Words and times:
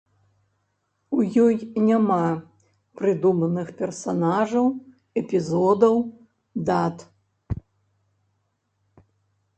У 1.17 1.19
ёй 1.43 1.55
няма 1.89 2.17
прыдуманых 3.01 3.67
персанажаў, 3.81 4.65
эпізодаў, 5.21 5.97
дат. 6.71 7.05